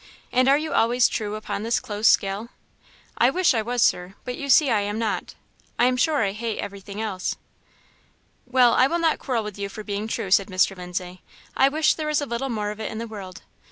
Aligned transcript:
And 0.31 0.49
are 0.49 0.57
you 0.57 0.73
always 0.73 1.07
true 1.07 1.35
upon 1.35 1.61
this 1.61 1.79
close 1.79 2.07
scale?" 2.07 2.49
"I 3.19 3.29
wish 3.29 3.53
I 3.53 3.61
was, 3.61 3.83
Sir; 3.83 4.15
but 4.25 4.35
you 4.35 4.49
see 4.49 4.71
I 4.71 4.81
am 4.81 4.97
not. 4.97 5.35
I 5.77 5.85
am 5.85 5.95
sure 5.95 6.23
I 6.23 6.31
hate 6.31 6.57
everything 6.57 6.99
else!" 6.99 7.35
"Well, 8.47 8.73
I 8.73 8.87
will 8.87 8.97
not 8.97 9.19
quarrel 9.19 9.43
with 9.43 9.59
you 9.59 9.69
for 9.69 9.83
being 9.83 10.07
true," 10.07 10.31
said 10.31 10.47
Mr. 10.47 10.75
Lindsay; 10.75 11.21
"I 11.55 11.69
wish 11.69 11.93
there 11.93 12.07
was 12.07 12.19
a 12.19 12.25
little 12.25 12.49
more 12.49 12.71
of 12.71 12.79
it 12.79 12.91
in 12.91 12.97
the 12.97 13.05
world. 13.07 13.43